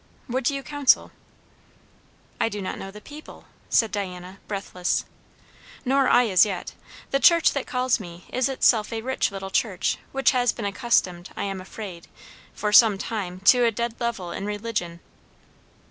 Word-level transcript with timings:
"What 0.25 0.43
do 0.45 0.55
you 0.55 0.63
counsel?" 0.63 1.11
"I 2.39 2.49
do 2.49 2.59
not 2.59 2.79
know 2.79 2.89
the 2.89 2.99
people" 2.99 3.45
said 3.69 3.91
Diana, 3.91 4.39
breathless. 4.47 5.05
"Nor 5.85 6.09
I, 6.09 6.25
as 6.29 6.43
yet. 6.43 6.73
The 7.11 7.19
church 7.19 7.51
that 7.53 7.67
calls 7.67 7.99
me 7.99 8.25
is 8.33 8.49
itself 8.49 8.91
a 8.91 9.03
rich 9.03 9.29
little 9.31 9.51
church, 9.51 9.99
which 10.11 10.31
has 10.31 10.53
been 10.53 10.65
accustomed, 10.65 11.29
I 11.37 11.43
am 11.43 11.61
afraid, 11.61 12.07
for 12.51 12.73
some 12.73 12.97
time, 12.97 13.41
to 13.41 13.63
a 13.63 13.69
dead 13.69 13.93
level 13.99 14.31
in 14.31 14.47
religion." 14.47 15.01